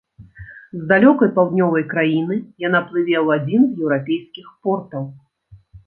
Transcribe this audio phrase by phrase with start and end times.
[0.77, 2.35] З далёкай паўднёвай краіны
[2.67, 5.03] яна плыве ў адзін з еўрапейскіх портаў.